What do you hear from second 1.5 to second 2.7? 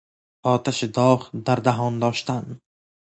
دهان داشتن